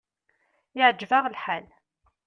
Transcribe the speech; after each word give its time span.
Iɛǧeb-aɣ 0.79 1.25
lḥal. 1.33 1.65